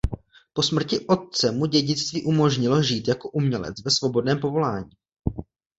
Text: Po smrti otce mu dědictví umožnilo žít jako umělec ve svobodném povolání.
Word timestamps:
Po 0.53 0.63
smrti 0.63 0.99
otce 0.99 1.51
mu 1.51 1.65
dědictví 1.65 2.23
umožnilo 2.23 2.83
žít 2.83 3.07
jako 3.07 3.29
umělec 3.29 3.83
ve 3.85 3.91
svobodném 3.91 4.39
povolání. 4.39 4.89